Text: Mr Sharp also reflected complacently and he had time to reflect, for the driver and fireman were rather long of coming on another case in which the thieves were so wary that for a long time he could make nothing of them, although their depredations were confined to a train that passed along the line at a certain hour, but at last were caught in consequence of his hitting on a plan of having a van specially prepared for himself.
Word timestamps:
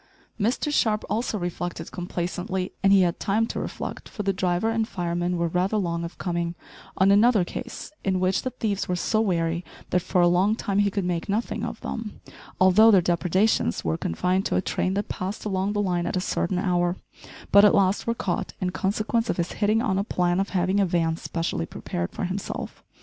Mr 0.39 0.73
Sharp 0.73 1.05
also 1.11 1.37
reflected 1.37 1.91
complacently 1.91 2.71
and 2.81 2.91
he 2.91 3.01
had 3.03 3.19
time 3.19 3.45
to 3.45 3.59
reflect, 3.59 4.09
for 4.09 4.23
the 4.23 4.33
driver 4.33 4.71
and 4.71 4.87
fireman 4.87 5.37
were 5.37 5.47
rather 5.47 5.77
long 5.77 6.03
of 6.03 6.17
coming 6.17 6.55
on 6.97 7.11
another 7.11 7.45
case 7.45 7.91
in 8.03 8.19
which 8.19 8.41
the 8.41 8.49
thieves 8.49 8.87
were 8.89 8.95
so 8.95 9.21
wary 9.21 9.63
that 9.91 10.01
for 10.01 10.19
a 10.19 10.27
long 10.27 10.55
time 10.55 10.79
he 10.79 10.89
could 10.89 11.05
make 11.05 11.29
nothing 11.29 11.63
of 11.63 11.79
them, 11.81 12.19
although 12.59 12.89
their 12.89 12.99
depredations 12.99 13.83
were 13.85 13.95
confined 13.95 14.43
to 14.43 14.55
a 14.55 14.59
train 14.59 14.95
that 14.95 15.07
passed 15.07 15.45
along 15.45 15.73
the 15.73 15.81
line 15.83 16.07
at 16.07 16.17
a 16.17 16.19
certain 16.19 16.57
hour, 16.57 16.95
but 17.51 17.63
at 17.63 17.75
last 17.75 18.07
were 18.07 18.15
caught 18.15 18.53
in 18.59 18.71
consequence 18.71 19.29
of 19.29 19.37
his 19.37 19.51
hitting 19.51 19.83
on 19.83 19.99
a 19.99 20.03
plan 20.03 20.39
of 20.39 20.49
having 20.49 20.79
a 20.79 20.85
van 20.87 21.15
specially 21.15 21.67
prepared 21.67 22.11
for 22.11 22.23
himself. 22.25 22.83